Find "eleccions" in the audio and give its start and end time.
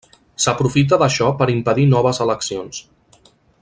2.29-2.85